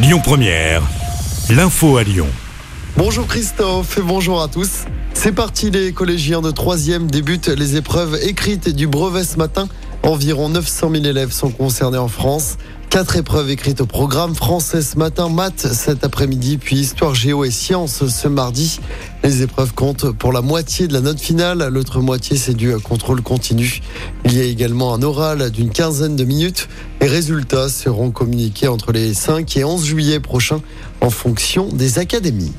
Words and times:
Lyon 0.00 0.20
Première, 0.22 0.80
l'info 1.50 1.96
à 1.96 2.04
Lyon. 2.04 2.28
Bonjour 2.96 3.26
Christophe 3.26 3.98
et 3.98 4.00
bonjour 4.00 4.40
à 4.40 4.46
tous. 4.46 4.84
C'est 5.12 5.32
parti, 5.32 5.72
les 5.72 5.90
collégiens 5.90 6.40
de 6.40 6.52
3e 6.52 7.06
débutent 7.06 7.48
les 7.48 7.74
épreuves 7.74 8.16
écrites 8.22 8.68
du 8.68 8.86
brevet 8.86 9.24
ce 9.24 9.36
matin. 9.38 9.66
Environ 10.08 10.48
900 10.48 10.90
000 10.90 11.04
élèves 11.04 11.32
sont 11.32 11.50
concernés 11.50 11.98
en 11.98 12.08
France. 12.08 12.56
Quatre 12.88 13.16
épreuves 13.16 13.50
écrites 13.50 13.82
au 13.82 13.86
programme 13.86 14.34
français 14.34 14.80
ce 14.80 14.96
matin, 14.96 15.28
maths 15.28 15.70
cet 15.74 16.02
après-midi, 16.02 16.56
puis 16.56 16.76
histoire 16.76 17.14
géo 17.14 17.44
et 17.44 17.50
sciences 17.50 18.06
ce 18.06 18.26
mardi. 18.26 18.80
Les 19.22 19.42
épreuves 19.42 19.74
comptent 19.74 20.10
pour 20.12 20.32
la 20.32 20.40
moitié 20.40 20.88
de 20.88 20.94
la 20.94 21.02
note 21.02 21.20
finale, 21.20 21.68
l'autre 21.70 22.00
moitié 22.00 22.38
c'est 22.38 22.54
du 22.54 22.74
contrôle 22.78 23.20
continu. 23.20 23.82
Il 24.24 24.34
y 24.34 24.40
a 24.40 24.44
également 24.44 24.94
un 24.94 25.02
oral 25.02 25.50
d'une 25.50 25.68
quinzaine 25.68 26.16
de 26.16 26.24
minutes. 26.24 26.70
Les 27.02 27.06
résultats 27.06 27.68
seront 27.68 28.10
communiqués 28.10 28.68
entre 28.68 28.92
les 28.92 29.12
5 29.12 29.58
et 29.58 29.64
11 29.64 29.84
juillet 29.84 30.20
prochains 30.20 30.62
en 31.02 31.10
fonction 31.10 31.68
des 31.68 31.98
académies. 31.98 32.54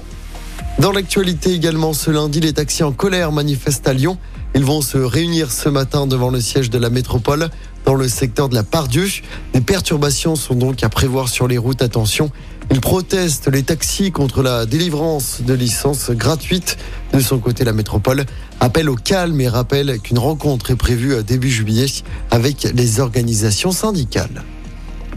Dans 0.77 0.91
l'actualité 0.91 1.51
également, 1.51 1.93
ce 1.93 2.11
lundi, 2.11 2.41
les 2.41 2.53
taxis 2.53 2.83
en 2.83 2.91
colère 2.91 3.31
manifestent 3.31 3.87
à 3.87 3.93
Lyon. 3.93 4.19
Ils 4.55 4.65
vont 4.65 4.81
se 4.81 4.97
réunir 4.97 5.51
ce 5.51 5.69
matin 5.69 6.07
devant 6.07 6.29
le 6.29 6.41
siège 6.41 6.69
de 6.69 6.77
la 6.77 6.89
métropole 6.89 7.49
dans 7.85 7.93
le 7.95 8.07
secteur 8.07 8.49
de 8.49 8.55
la 8.55 8.63
Pardieu. 8.63 9.07
Des 9.53 9.61
perturbations 9.61 10.35
sont 10.35 10.55
donc 10.55 10.83
à 10.83 10.89
prévoir 10.89 11.29
sur 11.29 11.47
les 11.47 11.57
routes. 11.57 11.81
Attention, 11.81 12.31
ils 12.71 12.81
protestent 12.81 13.47
les 13.47 13.63
taxis 13.63 14.11
contre 14.11 14.41
la 14.41 14.65
délivrance 14.65 15.41
de 15.41 15.53
licences 15.53 16.11
gratuites. 16.11 16.77
De 17.13 17.19
son 17.19 17.39
côté, 17.39 17.63
la 17.63 17.73
métropole 17.73 18.25
appelle 18.59 18.89
au 18.89 18.95
calme 18.95 19.39
et 19.39 19.47
rappelle 19.47 19.99
qu'une 19.99 20.19
rencontre 20.19 20.71
est 20.71 20.75
prévue 20.75 21.23
début 21.23 21.49
juillet 21.49 21.87
avec 22.31 22.67
les 22.75 22.99
organisations 22.99 23.71
syndicales. 23.71 24.43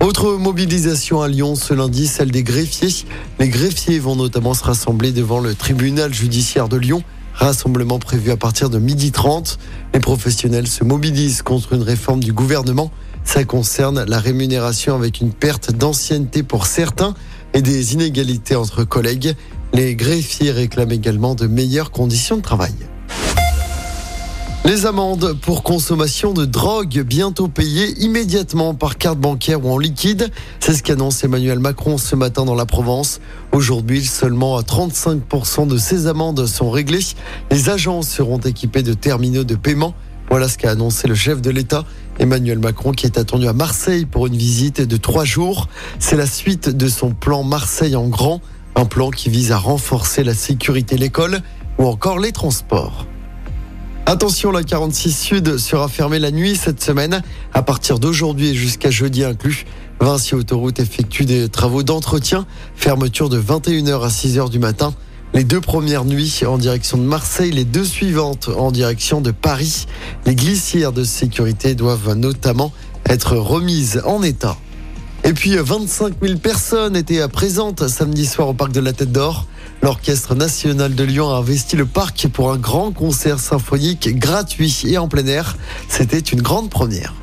Autre 0.01 0.33
mobilisation 0.33 1.23
à 1.23 1.29
Lyon 1.29 1.55
ce 1.55 1.75
lundi, 1.75 2.07
celle 2.07 2.31
des 2.31 2.43
greffiers. 2.43 3.07
Les 3.39 3.49
greffiers 3.49 3.99
vont 3.99 4.17
notamment 4.17 4.53
se 4.55 4.65
rassembler 4.65 5.13
devant 5.13 5.39
le 5.39 5.55
tribunal 5.55 6.13
judiciaire 6.13 6.69
de 6.69 6.77
Lyon 6.77 7.03
Rassemblement 7.35 7.99
prévu 7.99 8.31
à 8.31 8.37
partir 8.37 8.71
de 8.71 8.79
12h30. 8.79 9.57
Les 9.95 10.01
professionnels 10.01 10.67
se 10.67 10.85
mobilisent 10.85 11.43
contre 11.43 11.73
une 11.73 11.83
réforme 11.83 12.21
du 12.21 12.33
gouvernement. 12.33 12.91
Ça 13.25 13.45
concerne 13.45 14.05
la 14.05 14.19
rémunération 14.19 14.95
avec 14.95 15.21
une 15.21 15.33
perte 15.33 15.73
d'ancienneté 15.73 16.43
pour 16.43 16.67
certains 16.67 17.15
et 17.55 17.63
des 17.63 17.95
inégalités 17.95 18.57
entre 18.57 18.85
collègues. 18.85 19.35
Les 19.73 19.95
greffiers 19.95 20.51
réclament 20.51 20.93
également 20.93 21.35
de 21.35 21.47
meilleures 21.47 21.91
conditions 21.91 22.37
de 22.37 22.43
travail. 22.43 22.75
Les 24.65 24.87
amendes 24.87 25.33
pour 25.43 25.65
consommation 25.65 26.33
de 26.33 26.45
drogue 26.45 27.03
bientôt 27.03 27.49
payées 27.49 27.99
immédiatement 27.99 28.75
par 28.75 28.97
carte 28.97 29.19
bancaire 29.19 29.65
ou 29.65 29.73
en 29.73 29.77
liquide. 29.77 30.31
C'est 30.61 30.75
ce 30.75 30.85
qu'annonce 30.85 31.25
Emmanuel 31.25 31.59
Macron 31.59 31.99
ce 31.99 32.15
matin 32.15 32.45
dans 32.45 32.55
la 32.55 32.65
Provence. 32.65 33.21
Aujourd'hui, 33.51 34.05
seulement 34.05 34.61
35% 34.61 35.67
de 35.67 35.77
ces 35.79 36.07
amendes 36.07 36.47
sont 36.47 36.71
réglées. 36.71 37.05
Les 37.51 37.71
agents 37.71 38.03
seront 38.03 38.39
équipés 38.39 38.85
de 38.85 38.95
terminaux 38.95 39.43
de 39.43 39.57
paiement. 39.57 39.95
Voilà 40.31 40.49
ce 40.49 40.59
qu'a 40.59 40.71
annoncé 40.71 41.09
le 41.09 41.17
chef 41.17 41.43
de 41.43 41.51
l'État. 41.51 41.85
Emmanuel 42.21 42.61
Macron 42.61 42.93
qui 42.93 43.07
est 43.07 43.19
attendu 43.19 43.49
à 43.49 43.53
Marseille 43.53 44.07
pour 44.07 44.29
une 44.29 44.37
visite 44.37 44.81
de 44.81 44.97
trois 44.97 45.25
jours. 45.25 45.69
C'est 45.99 46.17
la 46.17 46.27
suite 46.27 46.69
de 46.69 46.87
son 46.87 47.11
plan 47.11 47.43
Marseille 47.43 47.97
en 47.97 48.07
grand, 48.07 48.41
un 48.77 48.85
plan 48.85 49.11
qui 49.11 49.29
vise 49.29 49.51
à 49.51 49.59
renforcer 49.59 50.23
la 50.23 50.35
sécurité, 50.35 50.97
l'école 50.97 51.41
ou 51.79 51.87
encore 51.87 52.21
les 52.21 52.31
transports. 52.31 53.07
Attention, 54.05 54.51
la 54.51 54.65
46 54.65 55.13
Sud 55.13 55.59
sera 55.59 55.87
fermée 55.87 56.19
la 56.19 56.33
nuit 56.33 56.57
cette 56.57 56.83
semaine, 56.83 57.23
à 57.55 57.63
partir 57.63 58.01
d'aujourd'hui 58.01 58.49
et 58.49 58.55
jusqu'à 58.55 58.91
jeudi 58.91 59.23
inclus. 59.23 59.65
Vinci 60.01 60.35
Autoroute 60.35 60.81
effectue 60.81 61.25
des 61.25 61.49
travaux 61.49 61.85
d'entretien, 61.85 62.45
fermeture 62.75 63.29
de 63.29 63.41
21h 63.41 64.03
à 64.03 64.09
6h 64.09 64.51
du 64.51 64.59
matin. 64.59 64.93
Les 65.35 65.45
deux 65.45 65.61
premières 65.61 66.05
nuits 66.05 66.41
en 66.47 66.59
direction 66.59 66.99
de 66.99 67.05
Marseille, 67.05 67.53
les 67.53 67.65
deux 67.65 67.85
suivantes 67.85 68.51
en 68.55 68.73
direction 68.73 69.21
de 69.21 69.31
Paris. 69.31 69.87
Les 70.27 70.35
glissières 70.35 70.93
de 70.93 71.05
sécurité 71.05 71.77
doivent 71.77 72.15
notamment 72.15 72.73
être 73.07 73.37
remises 73.37 74.03
en 74.05 74.23
état. 74.23 74.57
Et 75.25 75.35
puis 75.35 75.57
25 75.57 76.15
000 76.21 76.39
personnes 76.39 76.97
étaient 76.97 77.27
présentes 77.29 77.87
samedi 77.87 78.27
soir 78.27 78.49
au 78.49 78.55
parc 78.55 78.73
de 78.73 78.81
la 78.81 78.93
Tête 78.93 79.13
d'Or. 79.13 79.47
L'Orchestre 79.81 80.35
national 80.35 80.97
de 80.97 81.05
Lyon 81.05 81.31
a 81.31 81.39
investi 81.39 81.77
le 81.77 81.87
parc 81.87 82.27
pour 82.27 82.53
un 82.53 82.57
grand 82.57 82.91
concert 82.91 83.39
symphonique 83.39 84.19
gratuit 84.19 84.83
et 84.87 84.99
en 84.99 85.07
plein 85.07 85.27
air. 85.27 85.57
C'était 85.89 86.19
une 86.19 86.43
grande 86.43 86.71
première. 86.71 87.15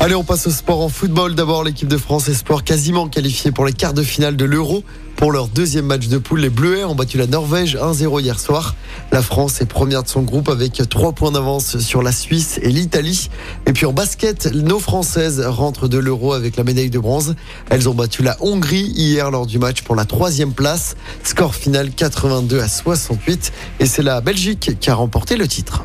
Allez, 0.00 0.14
on 0.14 0.22
passe 0.22 0.46
au 0.46 0.50
sport 0.50 0.80
en 0.80 0.88
football. 0.88 1.34
D'abord, 1.34 1.64
l'équipe 1.64 1.88
de 1.88 1.96
France 1.96 2.28
Espoir 2.28 2.62
quasiment 2.62 3.08
qualifiée 3.08 3.50
pour 3.50 3.66
les 3.66 3.72
quarts 3.72 3.94
de 3.94 4.04
finale 4.04 4.36
de 4.36 4.44
l'Euro. 4.44 4.84
Pour 5.16 5.32
leur 5.32 5.48
deuxième 5.48 5.86
match 5.86 6.06
de 6.06 6.18
poule, 6.18 6.38
les 6.38 6.50
Bleuets 6.50 6.84
ont 6.84 6.94
battu 6.94 7.18
la 7.18 7.26
Norvège 7.26 7.76
1-0 7.76 8.20
hier 8.20 8.38
soir. 8.38 8.76
La 9.10 9.22
France 9.22 9.60
est 9.60 9.66
première 9.66 10.04
de 10.04 10.08
son 10.08 10.22
groupe 10.22 10.50
avec 10.50 10.80
trois 10.88 11.10
points 11.10 11.32
d'avance 11.32 11.78
sur 11.78 12.00
la 12.00 12.12
Suisse 12.12 12.60
et 12.62 12.68
l'Italie. 12.68 13.28
Et 13.66 13.72
puis 13.72 13.86
en 13.86 13.92
basket, 13.92 14.46
nos 14.54 14.78
Françaises 14.78 15.40
rentrent 15.40 15.88
de 15.88 15.98
l'Euro 15.98 16.32
avec 16.32 16.56
la 16.56 16.62
médaille 16.62 16.90
de 16.90 17.00
bronze. 17.00 17.34
Elles 17.68 17.88
ont 17.88 17.94
battu 17.94 18.22
la 18.22 18.36
Hongrie 18.38 18.92
hier 18.94 19.32
lors 19.32 19.46
du 19.46 19.58
match 19.58 19.82
pour 19.82 19.96
la 19.96 20.04
troisième 20.04 20.52
place. 20.52 20.94
Score 21.24 21.56
final 21.56 21.90
82 21.90 22.60
à 22.60 22.68
68. 22.68 23.52
Et 23.80 23.86
c'est 23.86 24.04
la 24.04 24.20
Belgique 24.20 24.78
qui 24.78 24.90
a 24.90 24.94
remporté 24.94 25.36
le 25.36 25.48
titre. 25.48 25.84